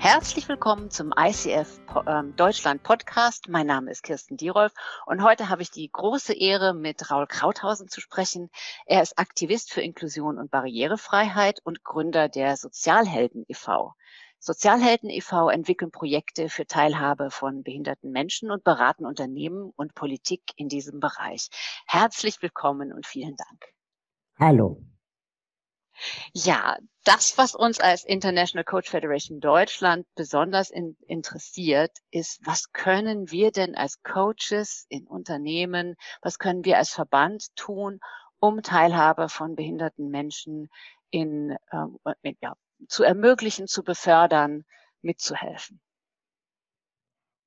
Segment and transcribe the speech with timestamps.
[0.00, 3.50] Herzlich willkommen zum ICF ähm, Deutschland Podcast.
[3.50, 4.72] Mein Name ist Kirsten Dierolf
[5.04, 8.48] und heute habe ich die große Ehre, mit Raul Krauthausen zu sprechen.
[8.86, 13.92] Er ist Aktivist für Inklusion und Barrierefreiheit und Gründer der Sozialhelden e.V.
[14.38, 15.50] Sozialhelden e.V.
[15.50, 21.50] entwickeln Projekte für Teilhabe von behinderten Menschen und beraten Unternehmen und Politik in diesem Bereich.
[21.86, 23.66] Herzlich willkommen und vielen Dank.
[24.38, 24.82] Hallo.
[26.32, 33.30] Ja, das, was uns als International Coach Federation Deutschland besonders in, interessiert, ist, was können
[33.30, 38.00] wir denn als Coaches in Unternehmen, was können wir als Verband tun,
[38.38, 40.68] um Teilhabe von behinderten Menschen
[41.10, 42.54] in, äh, ja,
[42.88, 44.64] zu ermöglichen, zu befördern,
[45.02, 45.80] mitzuhelfen?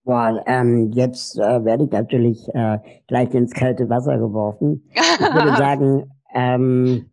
[0.06, 4.90] Boah, ähm, jetzt äh, werde ich natürlich äh, gleich ins kalte Wasser geworfen.
[4.92, 7.13] Ich würde sagen, ähm,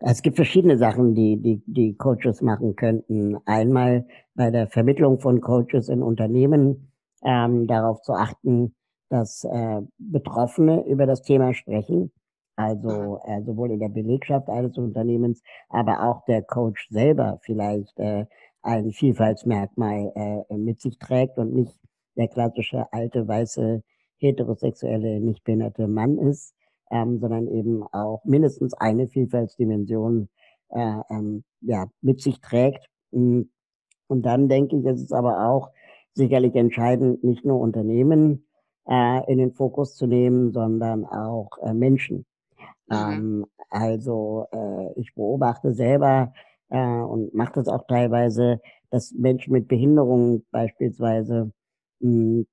[0.00, 3.36] es gibt verschiedene Sachen, die, die, die Coaches machen könnten.
[3.46, 8.74] Einmal bei der Vermittlung von Coaches in Unternehmen ähm, darauf zu achten,
[9.08, 12.12] dass äh, Betroffene über das Thema sprechen.
[12.56, 18.26] Also äh, sowohl in der Belegschaft eines Unternehmens, aber auch der Coach selber vielleicht äh,
[18.62, 21.78] ein Vielfaltsmerkmal äh, mit sich trägt und nicht
[22.16, 23.82] der klassische alte, weiße,
[24.18, 26.54] heterosexuelle, nicht behinderte Mann ist,
[26.90, 30.28] ähm, sondern eben auch mindestens eine Vielfaltsdimension
[30.70, 32.86] äh, ähm, ja, mit sich trägt.
[33.12, 33.50] Hm.
[34.06, 35.70] Und dann denke ich, ist es aber auch
[36.14, 38.46] sicherlich entscheidend, nicht nur Unternehmen
[38.88, 42.26] äh, in den Fokus zu nehmen, sondern auch äh, Menschen.
[42.88, 42.96] Mhm.
[42.96, 46.32] Ähm, also äh, ich beobachte selber
[46.70, 51.52] äh, und mache das auch teilweise, dass Menschen mit Behinderungen beispielsweise
[52.00, 52.44] mh,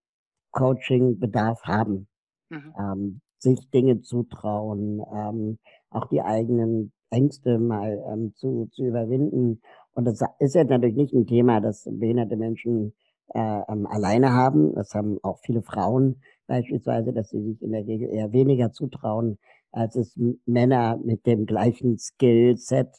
[0.52, 2.08] Coaching-Bedarf haben,
[2.50, 2.74] mhm.
[2.78, 5.60] ähm, sich Dinge zutrauen, ähm,
[5.90, 9.62] auch die eigenen Ängste mal ähm, zu, zu überwinden.
[9.94, 12.94] Und das ist jetzt natürlich nicht ein Thema, das behinderte Menschen
[13.34, 14.74] äh, ähm, alleine haben.
[14.76, 19.38] Das haben auch viele Frauen beispielsweise, dass sie sich in der Regel eher weniger zutrauen,
[19.72, 22.90] als es Männer mit dem gleichen Skillset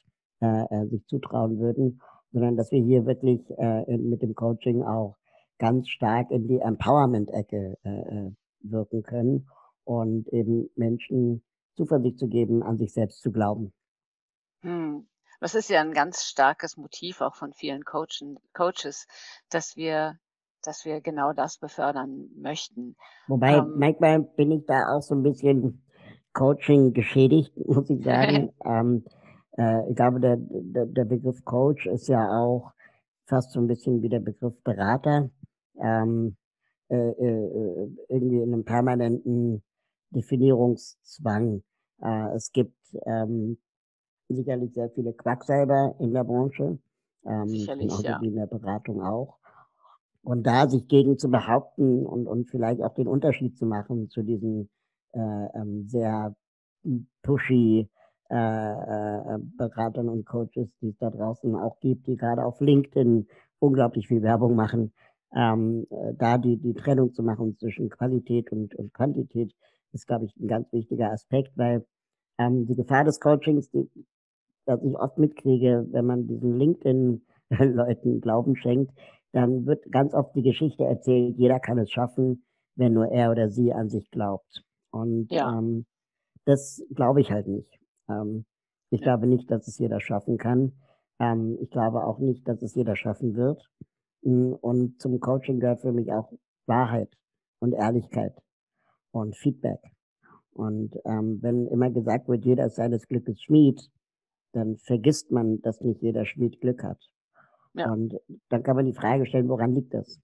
[0.41, 2.01] äh, äh, sich zutrauen würden,
[2.33, 5.17] sondern dass wir hier wirklich äh, mit dem Coaching auch
[5.59, 8.31] ganz stark in die Empowerment-Ecke äh, äh,
[8.61, 9.47] wirken können
[9.87, 11.43] und eben Menschen
[11.77, 13.73] Zuversicht zu geben, an sich selbst zu glauben.
[14.63, 15.07] Hm.
[15.41, 19.07] Das ist ja ein ganz starkes Motiv auch von vielen Coachen, Coaches,
[19.51, 20.19] dass wir,
[20.63, 22.97] dass wir genau das befördern möchten.
[23.29, 25.85] Wobei ähm, manchmal bin ich da auch so ein bisschen
[26.33, 28.53] Coaching geschädigt, muss ich sagen.
[28.65, 29.05] ähm,
[29.59, 32.73] äh, ich glaube, der, der, der Begriff Coach ist ja auch
[33.27, 35.31] fast so ein bisschen wie der Begriff Berater.
[35.79, 36.37] Ähm,
[36.89, 39.63] äh, äh, irgendwie in einem permanenten
[40.17, 41.63] Definierungszwang.
[42.03, 43.59] Äh, es gibt ähm,
[44.29, 46.79] sicherlich sehr viele Quacksalber in der Branche,
[47.25, 48.19] ähm, sicherlich, ja.
[48.23, 49.39] in der Beratung auch.
[50.23, 54.23] Und da sich gegen zu behaupten und, und vielleicht auch den Unterschied zu machen zu
[54.23, 54.69] diesen
[55.13, 55.19] äh,
[55.55, 56.35] ähm, sehr
[57.23, 57.89] pushy
[58.29, 63.29] äh, äh, Beratern und Coaches, die es da draußen auch gibt, die gerade auf LinkedIn
[63.61, 64.93] unglaublich viel Werbung machen.
[65.33, 69.55] Ähm, äh, da die, die Trennung zu machen zwischen Qualität und, und Quantität
[69.97, 71.85] ist, glaube ich, ein ganz wichtiger Aspekt, weil
[72.39, 73.91] ähm, die Gefahr des Coachings, die,
[74.67, 78.93] dass ich oft mitkriege, wenn man diesen LinkedIn-Leuten Glauben schenkt,
[79.33, 82.45] dann wird ganz oft die Geschichte erzählt, jeder kann es schaffen,
[82.77, 84.63] wenn nur er oder sie an sich glaubt.
[84.91, 85.59] Und ja.
[85.59, 85.87] ähm,
[86.45, 87.79] das glaube ich halt nicht.
[88.09, 88.45] Ähm,
[88.91, 89.05] ich ja.
[89.07, 90.73] glaube nicht, dass es jeder schaffen kann.
[91.19, 93.69] Ähm, ich glaube auch nicht, dass es jeder schaffen wird.
[94.23, 96.33] Mm, und zum Coaching gehört für mich auch
[96.67, 97.17] Wahrheit
[97.61, 98.35] und Ehrlichkeit
[99.21, 99.81] und Feedback.
[100.53, 103.91] Und ähm, wenn immer gesagt wird, jeder ist seines Glückes Schmied,
[104.53, 106.99] dann vergisst man, dass nicht jeder Schmied Glück hat.
[107.75, 107.93] Ja.
[107.93, 108.15] Und
[108.49, 110.19] dann kann man die Frage stellen, woran liegt das?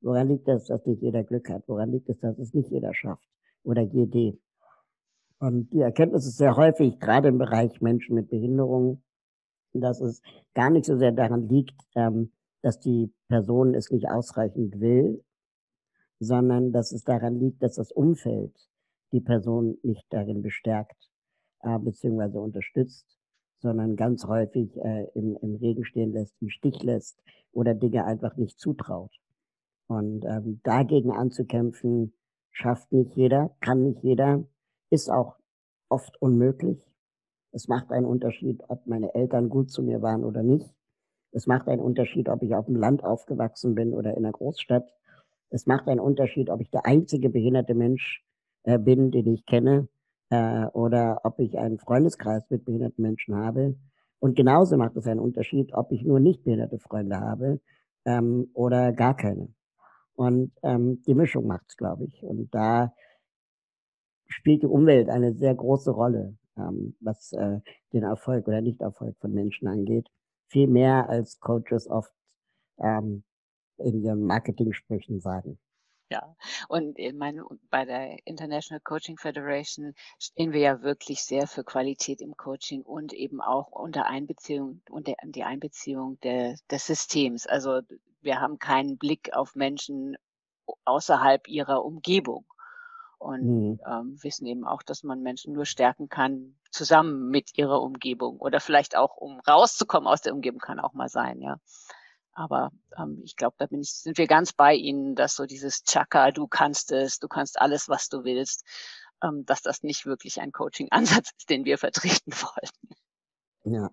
[0.00, 1.64] Woran liegt das, dass nicht jeder Glück hat?
[1.66, 3.28] Woran liegt es, dass es nicht jeder schafft?
[3.68, 4.38] oder GD.
[5.38, 9.04] Und die Erkenntnis ist sehr häufig, gerade im Bereich Menschen mit Behinderungen,
[9.72, 10.22] dass es
[10.54, 12.32] gar nicht so sehr daran liegt, ähm,
[12.62, 15.22] dass die Person es nicht ausreichend will,
[16.20, 18.68] sondern dass es daran liegt, dass das Umfeld
[19.12, 21.10] die Person nicht darin bestärkt
[21.60, 22.38] äh, bzw.
[22.38, 23.18] unterstützt,
[23.58, 27.20] sondern ganz häufig äh, im, im Regen stehen lässt, im Stich lässt
[27.52, 29.12] oder Dinge einfach nicht zutraut.
[29.86, 32.12] Und ähm, dagegen anzukämpfen,
[32.50, 34.44] schafft nicht jeder, kann nicht jeder,
[34.90, 35.36] ist auch
[35.88, 36.84] oft unmöglich.
[37.52, 40.70] Es macht einen Unterschied, ob meine Eltern gut zu mir waren oder nicht.
[41.32, 44.92] Es macht einen Unterschied, ob ich auf dem Land aufgewachsen bin oder in einer Großstadt.
[45.50, 48.22] Es macht einen Unterschied, ob ich der einzige behinderte Mensch
[48.64, 49.88] äh, bin, den ich kenne,
[50.30, 53.76] äh, oder ob ich einen Freundeskreis mit behinderten Menschen habe.
[54.20, 57.60] Und genauso macht es einen Unterschied, ob ich nur nicht behinderte Freunde habe
[58.04, 59.48] ähm, oder gar keine.
[60.14, 62.22] Und ähm, die Mischung macht's, glaube ich.
[62.22, 62.92] Und da
[64.26, 67.60] spielt die Umwelt eine sehr große Rolle, ähm, was äh,
[67.92, 70.08] den Erfolg oder Nichterfolg von Menschen angeht.
[70.48, 72.12] Viel mehr als Coaches oft
[72.78, 73.22] ähm,
[73.78, 75.58] in ihren Marketing-Sprüchen sagen.
[76.10, 76.34] Ja,
[76.68, 82.22] und ich meine, bei der International Coaching Federation stehen wir ja wirklich sehr für Qualität
[82.22, 87.46] im Coaching und eben auch unter Einbeziehung, unter die Einbeziehung der, des Systems.
[87.46, 87.82] Also
[88.22, 90.16] wir haben keinen Blick auf Menschen
[90.86, 92.46] außerhalb ihrer Umgebung
[93.18, 93.80] und mhm.
[93.86, 98.60] ähm, wissen eben auch, dass man Menschen nur stärken kann zusammen mit ihrer Umgebung oder
[98.60, 101.58] vielleicht auch um rauszukommen aus der Umgebung kann auch mal sein, ja.
[102.38, 105.82] Aber ähm, ich glaube, da bin ich, sind wir ganz bei Ihnen, dass so dieses
[105.82, 108.64] Chaka, du kannst es, du kannst alles, was du willst,
[109.24, 112.94] ähm, dass das nicht wirklich ein Coaching-Ansatz ist, den wir vertreten wollten.
[113.64, 113.90] Ja,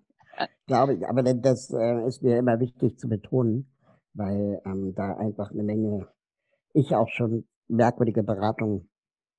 [0.67, 1.07] glaube ich.
[1.07, 3.67] Aber das äh, ist mir immer wichtig zu betonen,
[4.13, 6.07] weil ähm, da einfach eine Menge,
[6.73, 8.87] ich auch schon merkwürdige Beratungen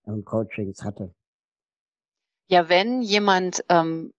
[0.02, 1.14] und Coachings hatte.
[2.48, 4.12] Ja, wenn jemand ähm,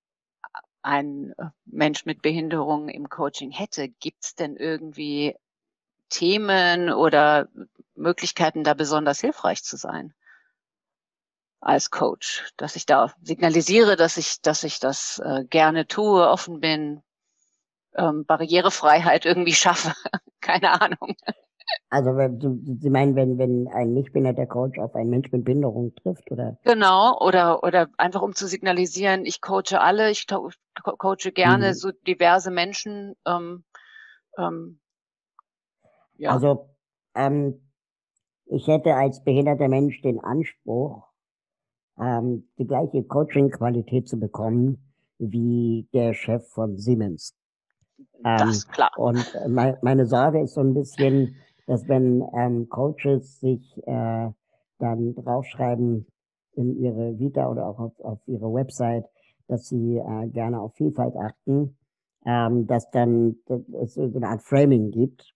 [0.87, 5.35] ein äh, Mensch mit Behinderung im Coaching hätte, gibt's denn irgendwie
[6.09, 7.49] Themen oder
[7.95, 10.13] Möglichkeiten, da besonders hilfreich zu sein
[11.59, 16.59] als Coach, dass ich da signalisiere, dass ich, dass ich das äh, gerne tue, offen
[16.59, 17.01] bin,
[17.95, 19.93] ähm, Barrierefreiheit irgendwie schaffe,
[20.39, 21.15] keine Ahnung.
[21.89, 22.17] Also
[22.81, 26.57] Sie meinen, wenn, wenn ein nicht behinderter Coach auf einen Mensch mit Behinderung trifft, oder?
[26.63, 30.27] Genau, oder, oder einfach um zu signalisieren, ich coache alle, ich
[30.83, 31.73] coache gerne mhm.
[31.73, 33.15] so diverse Menschen.
[33.25, 33.63] Ähm,
[34.37, 34.79] ähm,
[36.17, 36.31] ja.
[36.31, 36.69] Also
[37.15, 37.61] ähm,
[38.45, 41.03] ich hätte als behinderter Mensch den Anspruch,
[41.99, 47.35] ähm, die gleiche Coaching-Qualität zu bekommen wie der Chef von Siemens.
[48.23, 48.91] das ähm, ist klar.
[48.97, 49.25] Und
[49.81, 51.35] meine Sorge ist so ein bisschen,
[51.65, 54.29] dass wenn ähm, Coaches sich äh,
[54.79, 56.07] dann draufschreiben
[56.53, 59.05] in ihre Vita oder auch auf, auf ihre Website,
[59.47, 61.77] dass sie äh, gerne auf Vielfalt achten,
[62.25, 65.33] ähm, dass dann dass es so eine Art Framing gibt,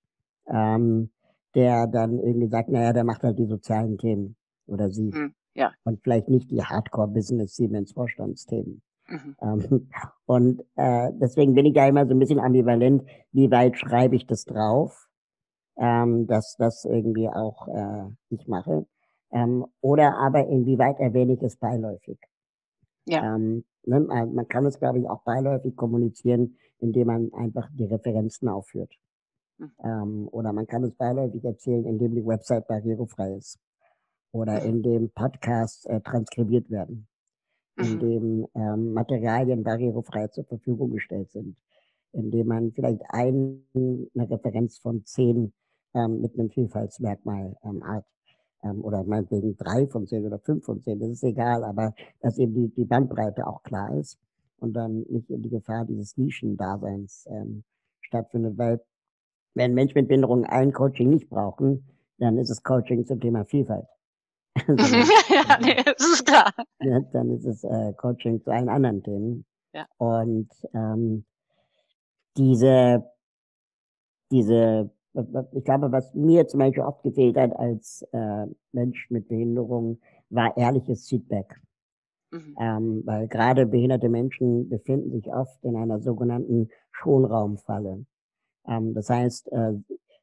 [0.48, 1.12] ähm,
[1.56, 4.36] der dann irgendwie sagt, naja, der macht halt die sozialen Themen
[4.68, 5.12] oder sie.
[5.14, 5.72] Mhm, ja.
[5.84, 8.82] Und vielleicht nicht die Hardcore-Business-Siemens-Vorstandsthemen.
[9.08, 9.36] Mhm.
[9.42, 9.90] Ähm,
[10.26, 14.28] und äh, deswegen bin ich da immer so ein bisschen ambivalent, wie weit schreibe ich
[14.28, 15.10] das drauf
[15.78, 18.86] ähm, dass das irgendwie auch äh, ich mache.
[19.32, 22.20] Ähm, oder aber inwieweit erwähne ich es beiläufig.
[23.06, 23.36] Ja.
[23.36, 28.48] Ähm, ne, man kann es, glaube ich, auch beiläufig kommunizieren, indem man einfach die Referenzen
[28.48, 28.94] aufführt.
[29.58, 29.72] Mhm.
[29.84, 33.60] Ähm, oder man kann es beiläufig erzählen, indem die Website barrierefrei ist.
[34.32, 34.70] Oder mhm.
[34.70, 37.08] indem Podcasts äh, transkribiert werden.
[37.76, 37.86] Mhm.
[37.86, 41.58] Indem ähm, Materialien barrierefrei zur Verfügung gestellt sind.
[42.14, 45.54] Indem man vielleicht ein, eine Referenz von zehn
[45.94, 48.06] ähm, mit einem Vielfaltsmerkmal ähm, hat.
[48.64, 52.38] Ähm, oder meinetwegen drei von zehn oder fünf von zehn, das ist egal, aber dass
[52.38, 54.20] eben die, die Bandbreite auch klar ist
[54.60, 57.64] und dann nicht in die Gefahr dieses Nischendaseins ähm,
[58.02, 58.82] stattfindet, weil
[59.54, 61.84] wenn Menschen mit Behinderung ein Coaching nicht brauchen,
[62.20, 63.88] dann ist es Coaching zum Thema Vielfalt.
[64.68, 66.54] ja, nee, das ist klar.
[66.80, 69.46] Ja, dann ist es äh, Coaching zu allen anderen Themen.
[69.74, 69.88] Ja.
[69.98, 71.26] Und ähm,
[72.38, 73.04] diese,
[74.32, 80.00] diese ich glaube, was mir zum Beispiel oft gefehlt hat als äh, Mensch mit Behinderung,
[80.30, 81.60] war ehrliches Feedback.
[82.32, 82.56] Mhm.
[82.60, 88.06] Ähm, weil gerade behinderte Menschen befinden sich oft in einer sogenannten Schonraumfalle.
[88.68, 89.74] Ähm, das heißt, äh,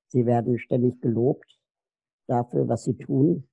[0.09, 1.59] sie werden ständig gelobt
[2.27, 3.47] dafür, was sie tun,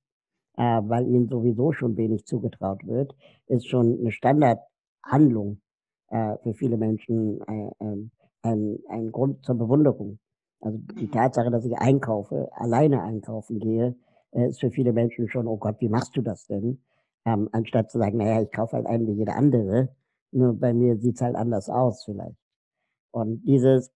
[0.56, 3.14] äh, weil ihnen sowieso schon wenig zugetraut wird,
[3.46, 5.60] ist schon eine Standardhandlung
[6.08, 8.08] äh, für viele Menschen äh, äh,
[8.42, 10.18] ein, ein Grund zur Bewunderung.
[10.60, 13.96] Also die Tatsache, dass ich einkaufe, alleine einkaufen gehe,
[14.32, 16.80] äh, ist für viele Menschen schon, oh Gott, wie machst du das denn?
[17.24, 19.88] Ähm, anstatt zu sagen, naja, ich kaufe halt einen wie jeder andere.
[20.32, 22.36] Nur bei mir sieht's halt anders aus vielleicht.
[23.10, 23.92] Und dieses,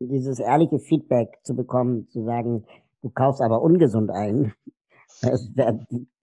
[0.00, 2.64] dieses ehrliche Feedback zu bekommen, zu sagen,
[3.02, 4.52] du kaufst aber ungesund ein,
[5.22, 5.80] das wäre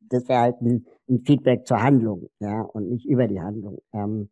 [0.09, 3.79] wär halt ein, ein, Feedback zur Handlung, ja, und nicht über die Handlung.
[3.93, 4.29] Ähm,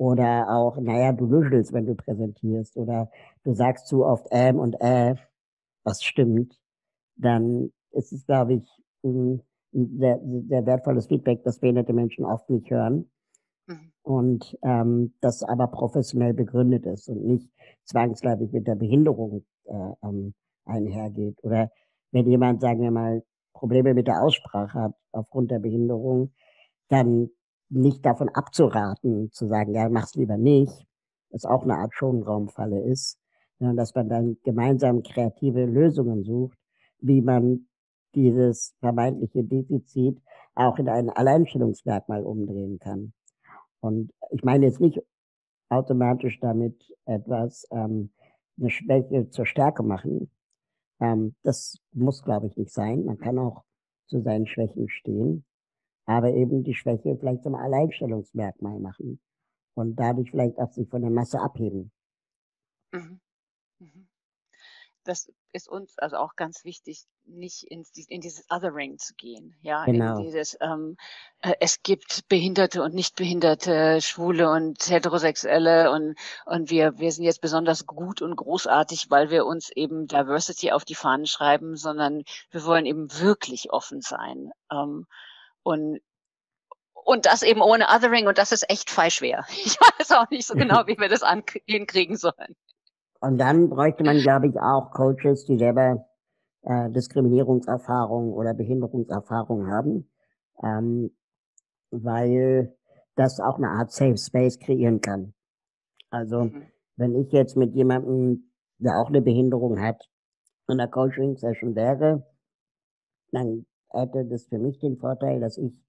[0.00, 2.78] oder auch, naja, du nuschelst, wenn du präsentierst.
[2.78, 3.10] Oder
[3.44, 5.14] du sagst zu oft ähm und äh,
[5.84, 6.58] was stimmt.
[7.16, 9.42] Dann ist es, glaube ich, ein,
[9.74, 13.10] ein sehr, sehr wertvolles Feedback, das behinderte Menschen oft nicht hören.
[13.66, 13.92] Mhm.
[14.00, 17.50] Und ähm, das aber professionell begründet ist und nicht
[17.84, 20.32] zwangsläufig mit der Behinderung äh, ähm,
[20.64, 21.36] einhergeht.
[21.42, 21.70] Oder
[22.10, 26.32] wenn jemand, sagen wir mal, Probleme mit der Aussprache hat aufgrund der Behinderung,
[26.88, 27.28] dann
[27.70, 30.86] nicht davon abzuraten, zu sagen, ja, mach's lieber nicht,
[31.30, 33.18] was auch eine Art Schonraumfalle ist,
[33.58, 36.58] sondern dass man dann gemeinsam kreative Lösungen sucht,
[37.00, 37.66] wie man
[38.14, 40.20] dieses vermeintliche Defizit
[40.54, 43.12] auch in ein Alleinstellungsmerkmal umdrehen kann.
[43.80, 45.00] Und ich meine jetzt nicht
[45.68, 48.10] automatisch damit etwas, ähm,
[48.58, 50.30] eine Schwäche zur Stärke machen.
[51.00, 53.04] Ähm, das muss, glaube ich, nicht sein.
[53.04, 53.64] Man kann auch
[54.06, 55.44] zu seinen Schwächen stehen,
[56.10, 59.20] aber eben die Schwäche vielleicht zum Alleinstellungsmerkmal machen
[59.74, 61.92] und dadurch vielleicht auch sich von der Masse abheben.
[62.92, 63.20] Mhm.
[63.78, 64.10] Mhm
[65.04, 69.56] das ist uns also auch ganz wichtig, nicht ins, in dieses Othering zu gehen.
[69.62, 70.18] Ja, genau.
[70.18, 70.96] in dieses, ähm,
[71.40, 77.40] äh, es gibt Behinderte und Nichtbehinderte, Schwule und Heterosexuelle und, und wir, wir sind jetzt
[77.40, 82.64] besonders gut und großartig, weil wir uns eben Diversity auf die Fahnen schreiben, sondern wir
[82.64, 84.50] wollen eben wirklich offen sein.
[84.70, 85.06] Ähm,
[85.62, 86.00] und
[87.04, 89.44] und das eben ohne Othering und das ist echt schwer.
[89.64, 91.22] Ich weiß auch nicht so genau, wie wir das
[91.66, 92.56] hinkriegen sollen.
[93.20, 96.06] Und dann bräuchte man, glaube ich, auch Coaches, die selber
[96.62, 100.10] äh, Diskriminierungserfahrung oder Behinderungserfahrung haben,
[100.62, 101.14] ähm,
[101.90, 102.74] weil
[103.16, 105.34] das auch eine Art Safe Space kreieren kann.
[106.10, 106.66] Also mhm.
[106.96, 110.08] wenn ich jetzt mit jemandem, der auch eine Behinderung hat,
[110.68, 112.26] in der Coaching-Session wäre,
[113.32, 115.80] dann hätte das für mich den Vorteil, dass ich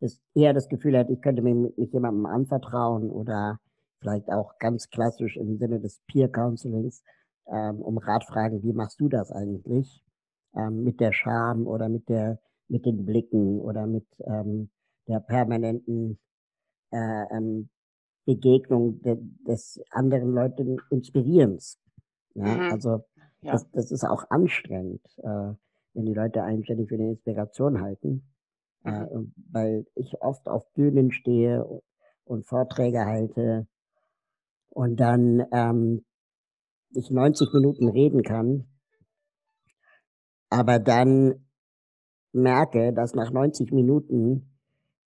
[0.00, 3.58] das eher das Gefühl hätte, ich könnte mich mit, jemandem anvertrauen oder
[4.00, 7.02] vielleicht auch ganz klassisch im Sinne des Peer Counselings,
[7.48, 10.02] ähm, um Rat fragen, wie machst du das eigentlich?
[10.54, 14.70] Ähm, mit der Scham oder mit der, mit den Blicken oder mit ähm,
[15.06, 16.18] der permanenten
[16.92, 17.68] äh, ähm,
[18.24, 21.78] Begegnung de, des anderen Leuten Inspirierens.
[22.34, 22.72] Ja, mhm.
[22.72, 23.04] also
[23.42, 23.52] ja.
[23.52, 25.52] Das, das ist auch anstrengend, äh,
[25.94, 28.22] wenn die Leute einen ständig für eine Inspiration halten.
[28.84, 29.34] Äh, mhm.
[29.50, 31.64] Weil ich oft auf Bühnen stehe
[32.24, 33.66] und Vorträge halte
[34.70, 36.04] und dann ähm,
[36.92, 38.66] ich 90 Minuten reden kann,
[40.48, 41.46] aber dann
[42.32, 44.58] merke, dass nach 90 Minuten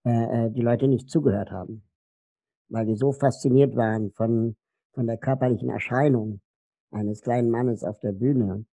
[0.04, 1.82] äh, äh, die Leute nicht zugehört haben,
[2.68, 4.56] weil die so fasziniert waren von,
[4.92, 6.40] von der körperlichen Erscheinung
[6.90, 8.66] eines kleinen Mannes auf der Bühne,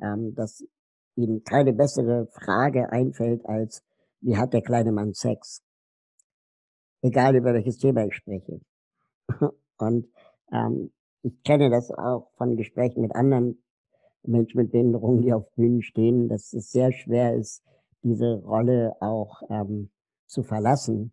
[0.00, 0.64] ähm, dass
[1.18, 3.82] ihnen keine bessere Frage einfällt als,
[4.20, 5.62] wie hat der kleine Mann Sex?
[7.02, 8.60] Egal über welches Thema ich spreche.
[9.78, 10.08] Und
[10.52, 13.62] ähm, ich kenne das auch von Gesprächen mit anderen
[14.22, 17.62] Menschen mit Behinderungen, die auf Bühnen stehen, dass es sehr schwer ist,
[18.02, 19.90] diese Rolle auch ähm,
[20.26, 21.12] zu verlassen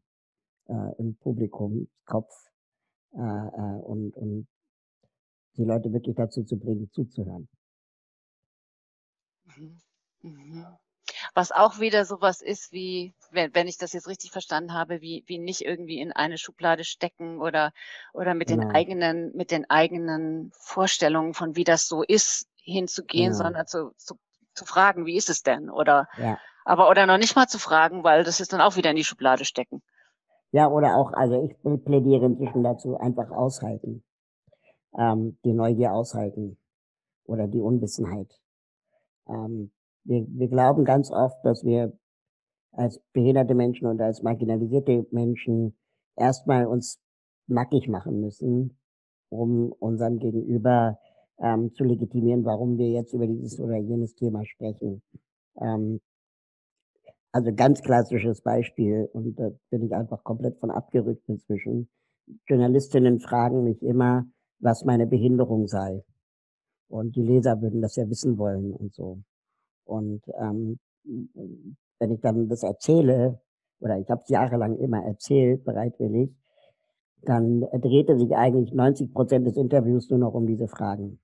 [0.68, 2.34] äh, im Publikumskopf
[3.14, 4.48] äh, äh, und, und
[5.58, 7.48] die Leute wirklich dazu zu bringen, zuzuhören.
[9.58, 9.85] Mhm.
[10.26, 10.66] Mhm.
[11.34, 15.24] Was auch wieder sowas ist wie, wenn, wenn ich das jetzt richtig verstanden habe, wie,
[15.28, 17.72] wie nicht irgendwie in eine Schublade stecken oder,
[18.14, 23.44] oder mit den eigenen, mit den eigenen Vorstellungen von wie das so ist, hinzugehen, genau.
[23.44, 24.16] sondern zu, zu,
[24.54, 25.70] zu fragen, wie ist es denn?
[25.70, 26.40] Oder, ja.
[26.66, 29.04] aber, oder noch nicht mal zu fragen, weil das ist dann auch wieder in die
[29.04, 29.84] Schublade stecken.
[30.52, 34.04] Ja, oder auch, also ich plädiere inzwischen dazu, einfach aushalten.
[34.98, 36.58] Ähm, die Neugier aushalten.
[37.26, 38.40] Oder die Unwissenheit.
[39.28, 39.72] Ähm,
[40.06, 41.94] wir, wir glauben ganz oft, dass wir
[42.72, 45.76] als behinderte Menschen und als marginalisierte Menschen
[46.16, 47.00] erstmal uns
[47.48, 48.78] nackig machen müssen,
[49.30, 50.98] um unserem Gegenüber
[51.40, 55.02] ähm, zu legitimieren, warum wir jetzt über dieses oder jenes Thema sprechen.
[55.60, 56.00] Ähm,
[57.32, 61.90] also ganz klassisches Beispiel, und da bin ich einfach komplett von abgerückt inzwischen.
[62.48, 64.26] Journalistinnen fragen mich immer,
[64.60, 66.04] was meine Behinderung sei.
[66.88, 69.20] Und die Leser würden das ja wissen wollen und so.
[69.86, 73.40] Und ähm, wenn ich dann das erzähle,
[73.80, 76.32] oder ich habe es jahrelang immer erzählt, bereitwillig,
[77.22, 81.20] dann drehte sich eigentlich 90 Prozent des Interviews nur noch um diese Fragen.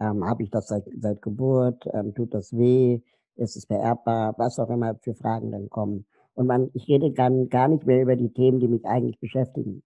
[0.00, 1.86] Ähm, habe ich das seit, seit Geburt?
[1.92, 3.00] Ähm, tut das weh?
[3.36, 4.34] Ist es vererbbar?
[4.38, 6.06] Was auch immer für Fragen dann kommen.
[6.34, 9.82] Und man, ich rede dann gar nicht mehr über die Themen, die mich eigentlich beschäftigen.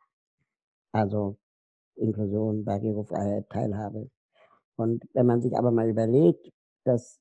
[0.93, 1.37] Also
[1.97, 4.11] Inklusion, Barrierefreiheit, Teilhabe.
[4.77, 6.51] Und wenn man sich aber mal überlegt,
[6.85, 7.19] dass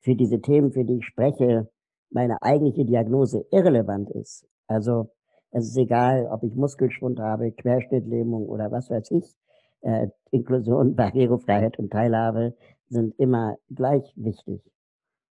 [0.00, 1.68] für diese Themen, für die ich spreche,
[2.10, 4.46] meine eigentliche Diagnose irrelevant ist.
[4.66, 5.10] Also
[5.52, 9.36] es ist egal, ob ich Muskelschwund habe, Querschnittlähmung oder was weiß ich.
[9.82, 12.56] Äh, Inklusion, Barrierefreiheit und Teilhabe
[12.88, 14.62] sind immer gleich wichtig.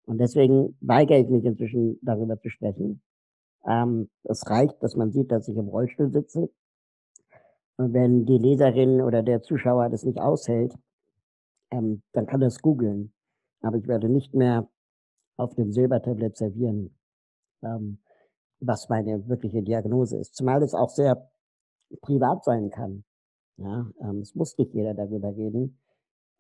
[0.06, 3.02] Und deswegen weigere ich mich inzwischen darüber zu sprechen.
[3.66, 6.50] Ähm, es reicht, dass man sieht, dass ich im Rollstuhl sitze.
[7.78, 10.76] Und wenn die Leserin oder der Zuschauer das nicht aushält,
[11.72, 13.15] ähm, dann kann es googeln
[13.62, 14.68] aber ich werde nicht mehr
[15.38, 16.96] auf dem Silbertablett servieren,
[17.64, 18.00] ähm,
[18.60, 20.36] was meine wirkliche Diagnose ist.
[20.36, 21.30] Zumal es auch sehr
[22.02, 23.04] privat sein kann.
[23.58, 25.80] Ja, ähm, es muss nicht jeder darüber reden.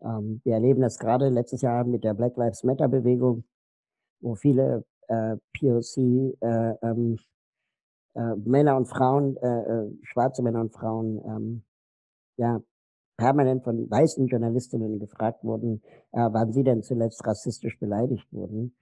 [0.01, 3.45] Ähm, wir erleben das gerade letztes Jahr mit der Black Lives Matter Bewegung,
[4.21, 5.97] wo viele äh, POC
[6.41, 7.17] äh, ähm,
[8.15, 11.63] äh, Männer und Frauen, äh, äh, schwarze Männer und Frauen, ähm,
[12.37, 12.61] ja,
[13.17, 15.81] permanent von weißen Journalistinnen gefragt wurden,
[16.11, 18.75] äh, wann sie denn zuletzt rassistisch beleidigt wurden.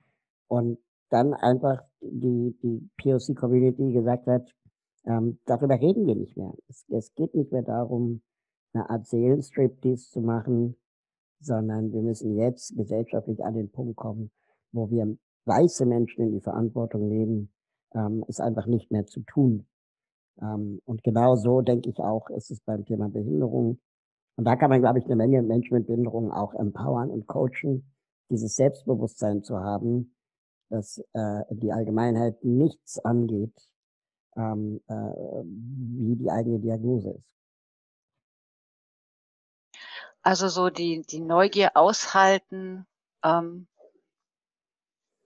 [0.48, 4.50] Und dann einfach die, die POC-Community gesagt hat,
[5.06, 6.54] ähm, darüber reden wir nicht mehr.
[6.68, 8.22] Es, es geht nicht mehr darum,
[8.74, 10.76] eine Art Seelenstriptease zu machen,
[11.40, 14.32] sondern wir müssen jetzt gesellschaftlich an den Punkt kommen,
[14.72, 17.54] wo wir weiße Menschen in die Verantwortung nehmen,
[17.94, 19.68] ähm, es einfach nicht mehr zu tun.
[20.42, 23.80] Ähm, und genau so denke ich auch, ist es beim Thema Behinderung.
[24.36, 27.92] Und da kann man, glaube ich, eine Menge Menschen mit Behinderungen auch empowern und coachen,
[28.30, 30.16] dieses Selbstbewusstsein zu haben,
[30.70, 33.56] dass äh, die Allgemeinheit nichts angeht,
[34.36, 37.34] ähm, äh, wie die eigene Diagnose ist.
[40.24, 42.88] Also so die, die Neugier aushalten
[43.24, 43.68] ähm,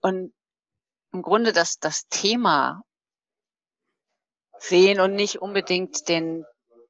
[0.01, 0.33] und
[1.13, 2.83] im Grunde das, das Thema
[4.59, 6.45] sehen und nicht unbedingt den,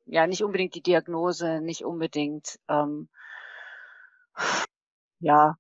[0.07, 3.09] ja, nicht unbedingt die Diagnose, nicht unbedingt, ähm,
[5.19, 5.55] ja,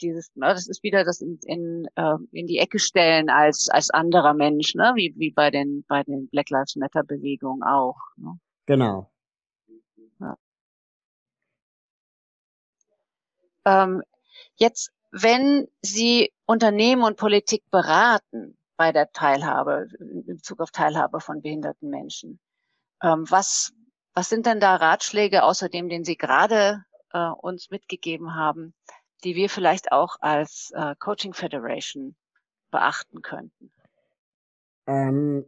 [0.00, 3.90] dieses, ne, das ist wieder das in, in, äh, in die Ecke stellen als, als
[3.90, 7.96] anderer Mensch, ne, wie, wie bei den, bei den Black Lives Matter Bewegungen auch.
[8.16, 8.38] Ne?
[8.66, 9.10] Genau.
[10.20, 10.36] Ja.
[13.64, 14.02] Ähm,
[14.56, 21.40] jetzt, wenn Sie Unternehmen und Politik beraten bei der Teilhabe, in Bezug auf Teilhabe von
[21.40, 22.38] behinderten Menschen,
[23.00, 23.72] was,
[24.14, 28.74] was sind denn da Ratschläge außerdem, den Sie gerade äh, uns mitgegeben haben,
[29.24, 32.16] die wir vielleicht auch als äh, Coaching Federation
[32.70, 33.72] beachten könnten?
[34.86, 35.44] Ähm,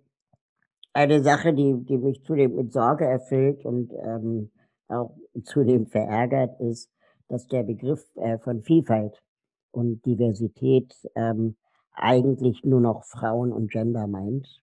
[0.92, 4.50] eine Sache, die, die mich zudem mit Sorge erfüllt und ähm,
[4.88, 6.90] auch zudem verärgert, ist,
[7.28, 9.20] dass der Begriff äh, von Vielfalt
[9.70, 11.56] und Diversität ähm,
[11.92, 14.62] eigentlich nur noch Frauen und Gender meint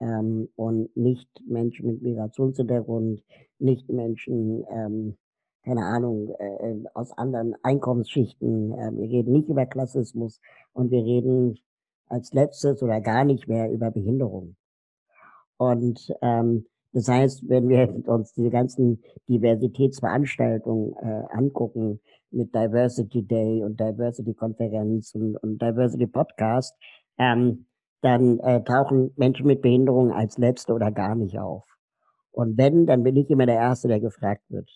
[0.00, 3.22] ähm, und nicht Menschen mit Migrationshintergrund,
[3.58, 5.16] nicht Menschen, ähm,
[5.64, 8.72] keine Ahnung, äh, äh aus anderen Einkommensschichten.
[8.72, 10.40] Äh, wir reden nicht über Klassismus
[10.72, 11.58] und wir reden
[12.08, 14.56] als letztes oder gar nicht mehr über Behinderung.
[15.56, 23.62] Und ähm, das heißt, wenn wir uns diese ganzen Diversitätsveranstaltungen äh, angucken, mit Diversity Day
[23.62, 26.74] und Diversity Konferenz und, und Diversity Podcast,
[27.18, 27.65] ähm,
[28.02, 31.64] dann äh, tauchen Menschen mit Behinderung als Letzte oder gar nicht auf.
[32.30, 34.70] Und wenn, dann bin ich immer der Erste, der gefragt wird.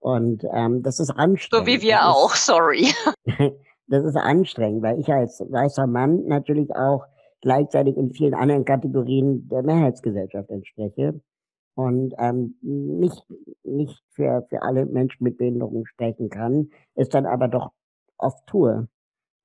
[0.00, 1.66] Und ähm, das ist anstrengend.
[1.66, 2.88] So wie wir auch, sorry.
[3.86, 7.04] das ist anstrengend, weil ich als weißer Mann natürlich auch
[7.42, 11.20] gleichzeitig in vielen anderen Kategorien der Mehrheitsgesellschaft entspreche
[11.74, 13.24] und ähm, nicht,
[13.62, 17.70] nicht für, für alle Menschen mit Behinderung sprechen kann, ist dann aber doch
[18.18, 18.88] oft tue,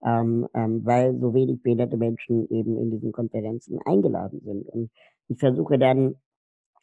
[0.06, 4.70] ähm, ähm, weil so wenig behinderte Menschen eben in diesen Konferenzen eingeladen sind.
[4.70, 4.92] Und
[5.28, 6.16] ich versuche dann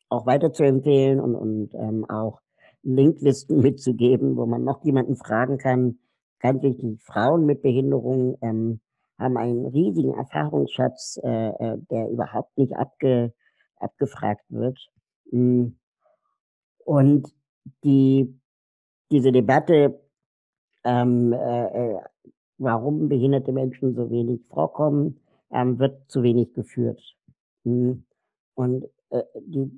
[0.08, 2.40] auch weiter zu empfehlen und, und ähm, auch
[2.82, 5.98] Linklisten mitzugeben, wo man noch jemanden fragen kann.
[6.40, 8.80] Ganz wichtig, Frauen mit Behinderung ähm,
[9.18, 13.32] haben einen riesigen Erfahrungsschatz, äh, äh, der überhaupt nicht abge,
[13.76, 14.78] abgefragt wird.
[15.30, 15.78] Hm.
[16.84, 17.28] Und
[17.84, 18.36] die,
[19.12, 20.00] diese Debatte,
[20.82, 22.00] ähm, äh, äh,
[22.62, 25.20] warum behinderte Menschen so wenig vorkommen,
[25.50, 27.00] ähm, wird zu wenig geführt.
[27.64, 28.04] Hm.
[28.54, 29.70] Und äh, die,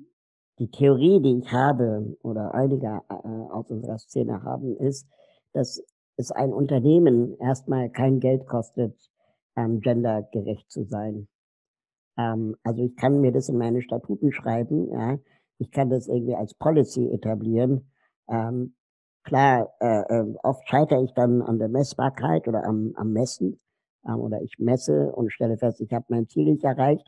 [0.59, 5.07] die Theorie, die ich habe oder einige äh, aus unserer Szene haben, ist,
[5.53, 5.83] dass
[6.17, 8.95] es ein Unternehmen erstmal kein Geld kostet,
[9.55, 11.27] ähm, gendergerecht zu sein.
[12.17, 15.17] Ähm, also ich kann mir das in meine Statuten schreiben, ja,
[15.57, 17.89] ich kann das irgendwie als Policy etablieren.
[18.27, 18.75] Ähm,
[19.25, 23.59] klar, äh, äh, oft scheitere ich dann an der Messbarkeit oder am, am Messen
[24.07, 27.05] ähm, oder ich messe und stelle fest, ich habe mein Ziel nicht erreicht.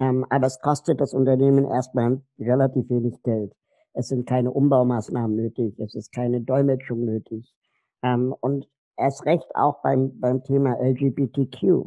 [0.00, 3.52] Ähm, aber es kostet das Unternehmen erstmal relativ wenig Geld.
[3.94, 7.54] Es sind keine Umbaumaßnahmen nötig, es ist keine Dolmetschung nötig.
[8.02, 11.86] Ähm, und erst recht auch beim, beim Thema LGBTQ.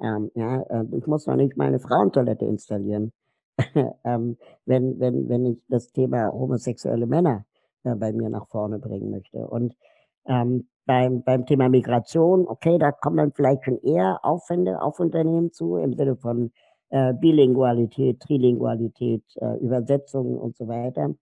[0.00, 3.12] Ähm, ja, äh, ich muss noch nicht meine Frauentoilette installieren.
[4.04, 7.44] ähm, wenn, wenn, wenn ich das Thema homosexuelle Männer
[7.96, 9.46] bei mir nach vorne bringen möchte.
[9.46, 9.74] Und
[10.26, 15.52] ähm, beim, beim Thema Migration, okay, da kommen dann vielleicht schon eher Aufwände auf Unternehmen
[15.52, 16.50] zu, im Sinne von
[16.90, 21.14] äh, Bilingualität, Trilingualität, äh, Übersetzungen und so weiter.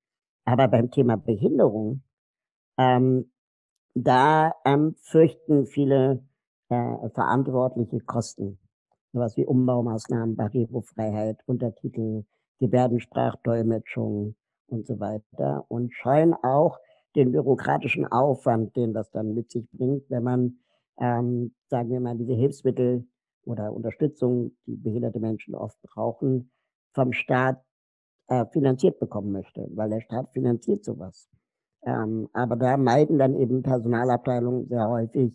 [0.44, 2.02] Aber beim Thema Behinderung,
[2.79, 3.31] ähm,
[3.94, 6.22] da ähm, fürchten viele
[6.68, 8.59] äh, Verantwortliche Kosten
[9.16, 12.24] sowas wie Umbaumaßnahmen, Barrierefreiheit, Untertitel,
[12.61, 14.37] Gebärdensprachdolmetschung
[14.68, 16.79] und so weiter und scheuen auch
[17.14, 20.59] den bürokratischen Aufwand, den das dann mit sich bringt, wenn man,
[21.00, 23.07] ähm, sagen wir mal, diese Hilfsmittel
[23.44, 26.50] oder Unterstützung, die behinderte Menschen oft brauchen,
[26.92, 27.62] vom Staat
[28.29, 31.29] äh, finanziert bekommen möchte, weil der Staat finanziert sowas.
[31.85, 35.33] Ähm, aber da meiden dann eben Personalabteilungen sehr häufig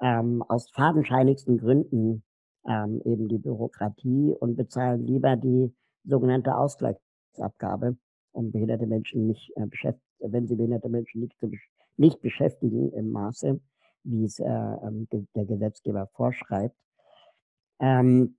[0.00, 2.22] ähm, aus fadenscheinigsten Gründen
[2.68, 7.96] ähm, eben die Bürokratie und bezahlen lieber die sogenannte Ausgleichsabgabe,
[8.38, 11.36] um behinderte Menschen nicht äh, beschäftigt, wenn sie behinderte Menschen nicht,
[11.96, 13.60] nicht beschäftigen im Maße,
[14.04, 16.76] wie es äh, ähm, der Gesetzgeber vorschreibt.
[17.80, 18.36] Ähm,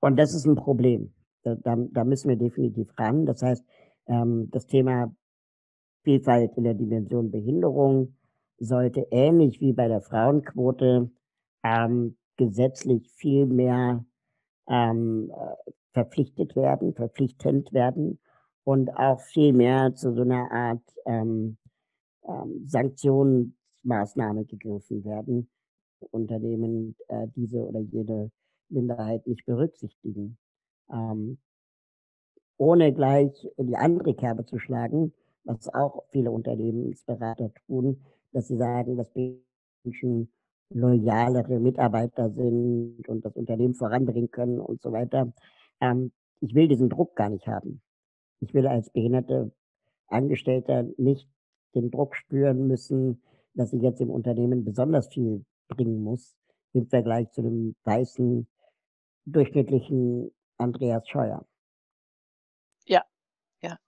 [0.00, 1.12] und das ist ein Problem.
[1.42, 3.26] Da, da, müssen wir definitiv ran.
[3.26, 3.64] Das heißt,
[4.08, 5.14] ähm, das Thema
[6.02, 8.16] Vielfalt in der Dimension Behinderung
[8.58, 11.10] sollte ähnlich wie bei der Frauenquote
[11.62, 14.04] ähm, gesetzlich viel mehr
[14.68, 18.18] ähm, äh, verpflichtet werden, verpflichtend werden
[18.66, 21.56] und auch viel mehr zu so einer Art ähm,
[22.26, 25.48] ähm, Sanktionsmaßnahme gegriffen werden.
[26.10, 28.32] Unternehmen äh, diese oder jede
[28.68, 30.36] Minderheit nicht berücksichtigen.
[30.90, 31.38] Ähm,
[32.56, 35.12] ohne gleich in die andere Kerbe zu schlagen,
[35.44, 39.14] was auch viele Unternehmensberater tun, dass sie sagen, dass
[39.84, 40.28] Menschen
[40.70, 45.32] loyalere Mitarbeiter sind und das Unternehmen voranbringen können und so weiter.
[45.80, 47.80] Ähm, ich will diesen Druck gar nicht haben.
[48.40, 49.52] Ich will als behinderte
[50.08, 51.28] Angestellter nicht
[51.74, 53.22] den Druck spüren müssen,
[53.54, 56.36] dass ich jetzt im Unternehmen besonders viel bringen muss
[56.72, 58.46] im Vergleich zu dem weißen,
[59.24, 61.44] durchschnittlichen Andreas Scheuer.
[62.86, 63.02] Ja,
[63.62, 63.78] ja,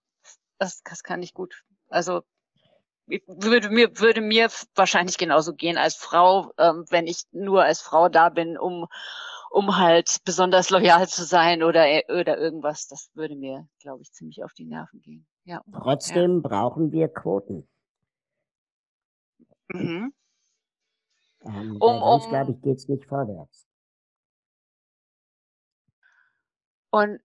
[0.58, 1.64] das, das kann ich gut.
[1.88, 2.22] Also
[3.06, 8.08] würde mir, würde mir wahrscheinlich genauso gehen als Frau, ähm, wenn ich nur als Frau
[8.08, 8.86] da bin, um,
[9.50, 12.86] um halt besonders loyal zu sein oder, oder irgendwas.
[12.86, 15.26] Das würde mir, glaube ich, ziemlich auf die Nerven gehen.
[15.44, 15.62] Ja.
[15.72, 16.48] Trotzdem ja.
[16.48, 17.68] brauchen wir Quoten.
[19.72, 20.12] Mhm.
[21.44, 23.66] Ähm, um, sonst, um, glaube ich, geht es nicht vorwärts.
[26.90, 27.20] Und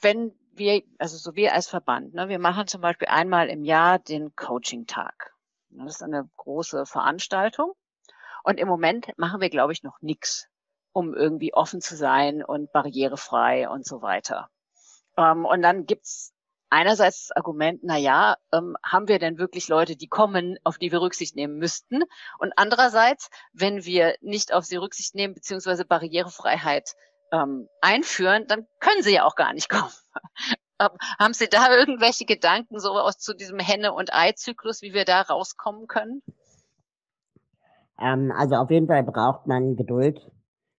[0.00, 3.98] wenn wir, also so wir als Verband, ne, wir machen zum Beispiel einmal im Jahr
[3.98, 5.34] den Coaching-Tag.
[5.70, 7.72] Das ist eine große Veranstaltung.
[8.44, 10.48] Und im Moment machen wir, glaube ich, noch nichts,
[10.92, 14.48] um irgendwie offen zu sein und barrierefrei und so weiter.
[15.16, 16.32] Ähm, und dann gibt's
[16.70, 20.90] einerseits das Argument, na ja, ähm, haben wir denn wirklich Leute, die kommen, auf die
[20.90, 22.02] wir Rücksicht nehmen müssten?
[22.38, 26.94] Und andererseits, wenn wir nicht auf sie Rücksicht nehmen, beziehungsweise Barrierefreiheit
[27.30, 29.92] ähm, einführen, dann können sie ja auch gar nicht kommen.
[31.18, 35.20] Haben Sie da irgendwelche Gedanken so aus zu diesem Henne- und Ei-Zyklus, wie wir da
[35.20, 36.22] rauskommen können?
[38.00, 40.20] Ähm, also auf jeden Fall braucht man Geduld.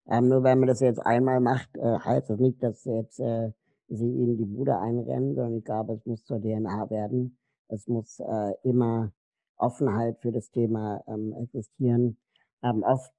[0.09, 3.51] Ähm, nur wenn man das jetzt einmal macht, äh, heißt das nicht, dass jetzt äh,
[3.87, 7.37] sie ihnen die Bude einrennen, sondern ich glaube, es muss zur DNA werden.
[7.69, 9.11] Es muss äh, immer
[9.57, 12.17] Offenheit für das Thema ähm, existieren.
[12.63, 13.11] Ähm, oft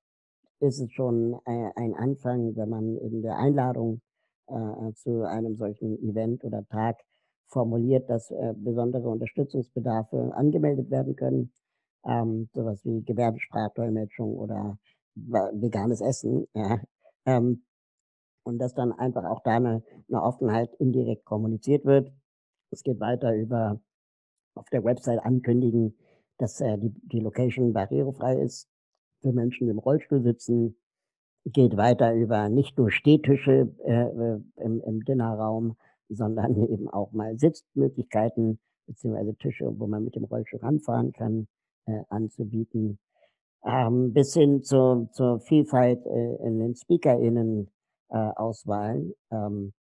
[0.61, 4.01] ist es schon äh, ein Anfang, wenn man in der Einladung
[4.47, 6.97] äh, zu einem solchen Event oder Tag
[7.49, 11.53] formuliert, dass äh, besondere Unterstützungsbedarfe angemeldet werden können.
[12.07, 14.79] Ähm, sowas wie Gebärdensprachdolmetschung oder
[15.15, 16.47] veganes Essen.
[16.55, 16.81] Ja.
[17.27, 17.65] Ähm,
[18.45, 22.13] und dass dann einfach auch da eine, eine Offenheit indirekt kommuniziert wird.
[22.71, 23.81] Es geht weiter über
[24.55, 25.97] auf der Website ankündigen,
[26.39, 28.69] dass äh, die, die Location barrierefrei ist
[29.23, 30.77] für Menschen, die im Rollstuhl sitzen,
[31.47, 35.77] geht weiter über nicht nur Stehtische äh, im, im Dinnerraum,
[36.09, 41.49] sondern eben auch mal Sitzmöglichkeiten beziehungsweise Tische, wo man mit dem Rollstuhl ranfahren kann,
[41.87, 42.99] äh, anzubieten.
[43.65, 49.15] Ähm, bis hin zu, zur Vielfalt äh, in den SpeakerInnen-Auswahlen.
[49.31, 49.73] Äh, ähm,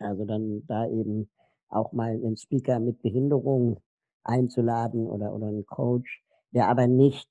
[0.00, 1.30] also dann da eben
[1.68, 3.80] auch mal einen Speaker mit Behinderung
[4.22, 7.28] einzuladen oder, oder einen Coach, der aber nicht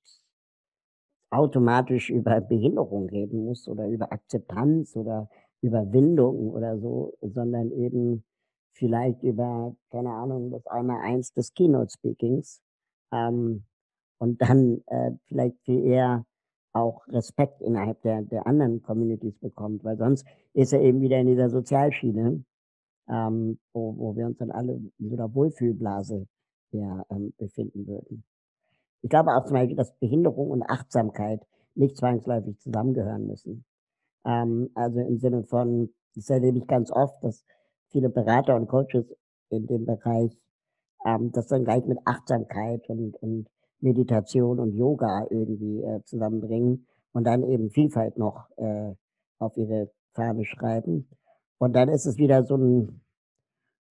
[1.30, 5.28] automatisch über Behinderung reden muss oder über Akzeptanz oder
[5.60, 8.24] Überwindung oder so, sondern eben
[8.72, 12.60] vielleicht über, keine Ahnung, das einmal eins des Keynote Speakings
[13.12, 13.64] ähm,
[14.18, 16.24] und dann äh, vielleicht viel eher
[16.72, 21.26] auch Respekt innerhalb der, der anderen Communities bekommt, weil sonst ist er eben wieder in
[21.26, 22.44] dieser Sozialschiene,
[23.08, 26.26] ähm, wo, wo wir uns dann alle in so einer Wohlfühlblase
[26.72, 28.24] ja, ähm, befinden würden.
[29.02, 31.40] Ich glaube auch zum Beispiel, dass Behinderung und Achtsamkeit
[31.74, 33.64] nicht zwangsläufig zusammengehören müssen.
[34.24, 37.44] Ähm, also im Sinne von, das erlebe ich ganz oft, dass
[37.88, 39.14] viele Berater und Coaches
[39.50, 40.36] in dem Bereich
[41.06, 43.46] ähm, das dann gleich mit Achtsamkeit und, und
[43.80, 48.94] Meditation und Yoga irgendwie äh, zusammenbringen und dann eben Vielfalt noch äh,
[49.38, 51.08] auf ihre Fahne schreiben.
[51.58, 53.00] Und dann ist es wieder so ein,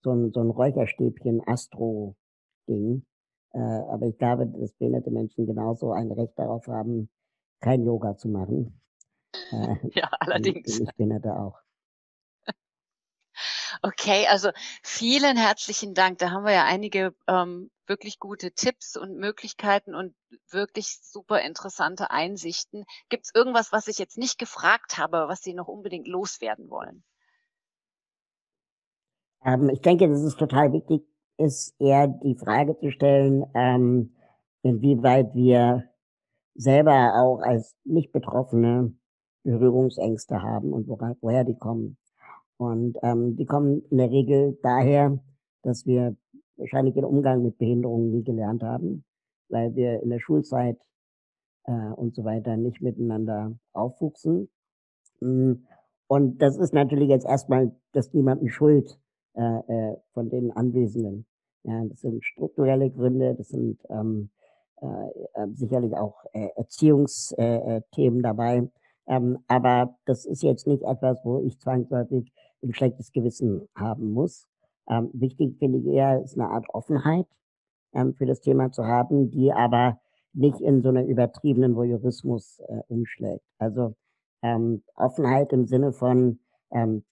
[0.03, 3.05] so ein, so ein Räucherstäbchen Astro-Ding,
[3.53, 7.09] Äh, aber ich glaube, dass behinderte Menschen genauso ein Recht darauf haben,
[7.61, 8.81] kein Yoga zu machen.
[9.51, 10.79] Äh, ja, allerdings.
[10.79, 11.64] Ich Behinderte auch.
[13.85, 14.49] Okay, also
[14.81, 16.17] vielen herzlichen Dank.
[16.17, 20.15] Da haben wir ja einige ähm, wirklich gute Tipps und Möglichkeiten und
[20.49, 22.85] wirklich super interessante Einsichten.
[23.09, 27.03] Gibt es irgendwas, was ich jetzt nicht gefragt habe, was Sie noch unbedingt loswerden wollen?
[29.45, 31.03] Ähm, ich denke, dass es total wichtig
[31.37, 34.15] ist, eher die Frage zu stellen, ähm,
[34.63, 35.83] inwieweit wir
[36.55, 38.97] selber auch als Nicht-Betroffene
[39.43, 41.97] Berührungsängste haben und woher, woher die kommen.
[42.57, 45.19] Und ähm, die kommen in der Regel daher,
[45.61, 46.15] dass wir
[46.57, 49.03] wahrscheinlich den Umgang mit Behinderungen nie gelernt haben,
[49.49, 50.79] weil wir in der Schulzeit
[51.65, 54.49] äh, und so weiter nicht miteinander aufwuchsen.
[55.19, 55.65] Hm,
[56.07, 58.99] und das ist natürlich jetzt erstmal das niemandem Schuld
[59.33, 61.25] äh, äh, von den Anwesenden.
[61.63, 64.29] Ja, das sind strukturelle Gründe, das sind ähm,
[64.81, 68.69] äh, äh sicherlich auch äh, Erziehungsthemen äh, dabei.
[69.07, 72.31] Ähm, aber das ist jetzt nicht etwas, wo ich zwangsläufig
[72.65, 74.47] ein schlechtes Gewissen haben muss.
[74.89, 77.27] Ähm, wichtig finde ich eher, ist eine Art Offenheit
[77.93, 79.99] ähm, für das Thema zu haben, die aber
[80.33, 83.45] nicht in so einer übertriebenen Voyeurismus äh, umschlägt.
[83.57, 83.95] Also
[84.41, 86.39] ähm, Offenheit im Sinne von,
[86.71, 87.03] ähm,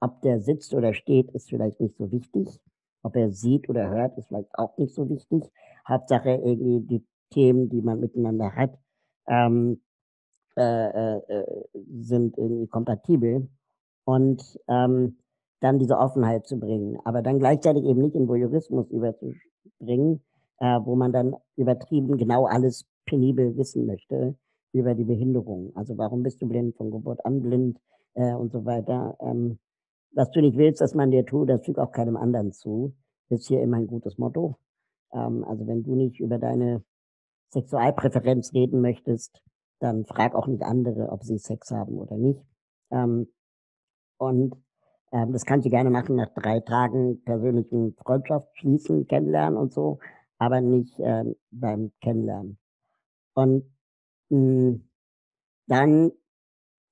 [0.00, 2.60] ob der sitzt oder steht, ist vielleicht nicht so wichtig.
[3.02, 5.44] Ob er sieht oder hört, ist vielleicht auch nicht so wichtig.
[5.86, 8.78] Hauptsache irgendwie die Themen, die man miteinander hat,
[9.26, 9.82] ähm,
[10.56, 13.48] äh, äh, äh sind irgendwie kompatibel
[14.04, 15.18] und ähm,
[15.60, 20.22] dann diese Offenheit zu bringen, aber dann gleichzeitig eben nicht in Voyeurismus überzubringen,
[20.58, 24.36] äh, wo man dann übertrieben genau alles penibel wissen möchte
[24.72, 25.72] über die Behinderung.
[25.74, 27.78] Also warum bist du blind, von Geburt an blind
[28.14, 29.16] äh, und so weiter.
[29.20, 29.58] Ähm,
[30.12, 32.94] was du nicht willst, dass man dir tut, das fügt auch keinem anderen zu.
[33.28, 34.56] Ist hier immer ein gutes Motto.
[35.12, 36.82] Ähm, also wenn du nicht über deine
[37.52, 39.42] Sexualpräferenz reden möchtest,
[39.78, 42.40] dann frag auch nicht andere, ob sie Sex haben oder nicht.
[42.90, 43.28] Ähm,
[44.20, 44.54] und
[45.12, 49.98] ähm, das kannst du gerne machen nach drei Tagen persönlichen Freundschaft schließen, kennenlernen und so,
[50.38, 52.58] aber nicht ähm, beim Kennenlernen.
[53.34, 53.64] Und
[54.28, 54.88] mh, hm,
[55.66, 56.12] dann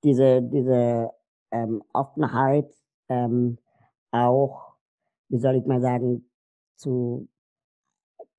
[0.03, 1.11] diese, diese
[1.51, 2.73] ähm, Offenheit
[3.09, 3.59] ähm,
[4.11, 4.73] auch,
[5.29, 6.29] wie soll ich mal sagen,
[6.77, 7.27] zu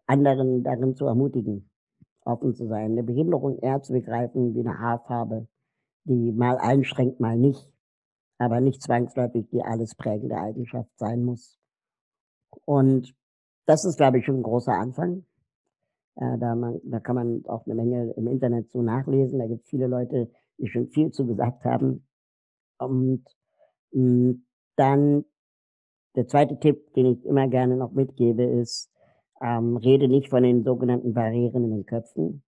[0.06, 1.70] anderen darin zu ermutigen,
[2.24, 5.46] offen zu sein, eine Behinderung eher zu begreifen wie eine Haarfarbe,
[6.04, 7.70] die mal einschränkt, mal nicht
[8.40, 11.58] aber nicht zwangsläufig die alles prägende Eigenschaft sein muss.
[12.64, 13.14] Und
[13.66, 15.26] das ist, glaube ich, schon ein großer Anfang.
[16.16, 19.38] Äh, da, man, da kann man auch eine Menge im Internet so nachlesen.
[19.38, 22.06] Da gibt es viele Leute, die schon viel zu gesagt haben.
[22.78, 23.24] Und
[23.92, 25.26] mh, hm, dann
[26.16, 28.90] der zweite Tipp, den ich immer gerne noch mitgebe, ist,
[29.42, 32.42] ähm, rede nicht von den sogenannten Barrieren in den Köpfen.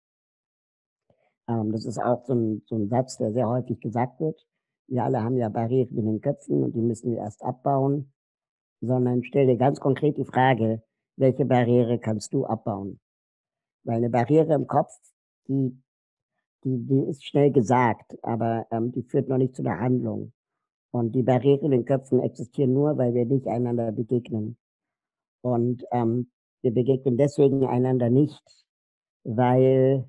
[1.50, 4.48] Ähm, das ist auch so ein, so ein Satz, der sehr häufig gesagt wird
[4.92, 8.12] wir alle haben ja Barrieren in den Köpfen und die müssen wir erst abbauen,
[8.82, 10.84] sondern stell dir ganz konkret die Frage,
[11.16, 13.00] welche Barriere kannst du abbauen?
[13.84, 14.92] Weil eine Barriere im Kopf,
[15.48, 15.82] die,
[16.66, 20.34] die, die ist schnell gesagt, aber ähm, die führt noch nicht zu der Handlung.
[20.92, 24.58] Und die Barrieren in den Köpfen existieren nur, weil wir nicht einander begegnen.
[25.42, 26.30] Und ähm,
[26.62, 28.44] wir begegnen deswegen einander nicht,
[29.24, 30.06] weil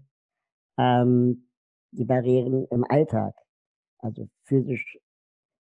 [0.76, 1.48] ähm,
[1.92, 3.34] die Barrieren im Alltag
[4.02, 4.98] also physisch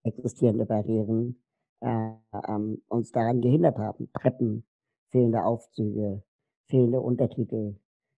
[0.03, 1.43] existierende Barrieren,
[1.81, 2.11] äh,
[2.49, 4.11] ähm, uns daran gehindert haben.
[4.13, 4.67] Treppen,
[5.11, 6.23] fehlende Aufzüge,
[6.67, 7.77] fehlende Untertitel.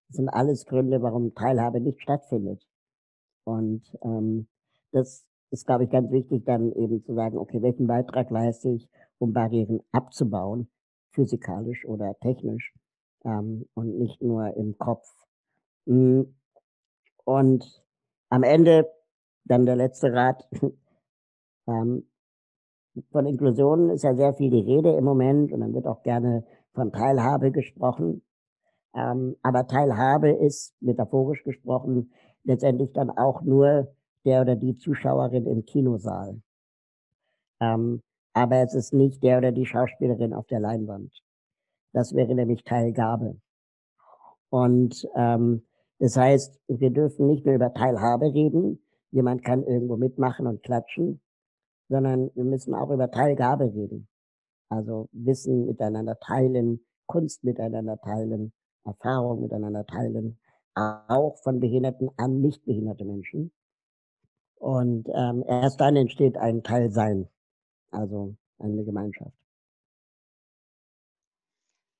[0.09, 2.66] Das sind alles Gründe, warum Teilhabe nicht stattfindet.
[3.44, 4.48] Und ähm,
[4.92, 8.88] das ist, glaube ich, ganz wichtig, dann eben zu sagen, okay, welchen Beitrag leiste ich,
[9.18, 10.68] um Barrieren abzubauen,
[11.11, 12.74] physikalisch oder technisch,
[13.24, 15.09] ähm, und nicht nur im Kopf.
[15.87, 16.35] Hm.
[17.24, 17.85] Und
[18.29, 18.88] am Ende
[19.46, 20.48] dann der letzte Rat.
[21.66, 22.06] ähm,
[23.11, 26.44] von Inklusion ist ja sehr viel die Rede im Moment und dann wird auch gerne
[26.72, 28.22] von Teilhabe gesprochen.
[28.94, 32.12] Ähm, aber Teilhabe ist, metaphorisch gesprochen,
[32.44, 36.40] letztendlich dann auch nur der oder die Zuschauerin im Kinosaal.
[37.61, 41.12] Ähm, aber es ist nicht der oder die Schauspielerin auf der Leinwand.
[41.92, 43.37] Das wäre nämlich Teilgabe.
[44.50, 45.66] Und ähm,
[45.98, 48.78] das heißt, wir dürfen nicht nur über Teilhabe reden,
[49.10, 51.20] jemand kann irgendwo mitmachen und klatschen,
[51.88, 54.08] sondern wir müssen auch über Teilgabe reden.
[54.68, 58.52] Also Wissen miteinander teilen, Kunst miteinander teilen,
[58.84, 60.38] Erfahrung miteinander teilen,
[60.74, 63.52] auch von Behinderten an nicht behinderte Menschen.
[64.56, 67.28] Und ähm, erst dann entsteht ein Teilsein,
[67.90, 69.36] also eine Gemeinschaft.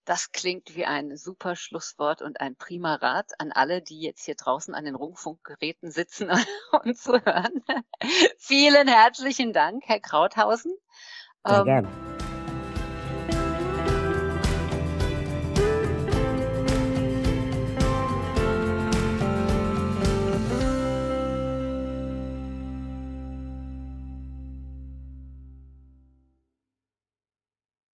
[0.07, 4.37] Das klingt wie ein super Schlusswort und ein prima Rat an alle, die jetzt hier
[4.37, 6.31] draußen an den Rundfunkgeräten sitzen
[6.85, 7.65] und zuhören.
[8.39, 10.73] Vielen herzlichen Dank, Herr Krauthausen.
[11.45, 12.16] Sehr ähm, gern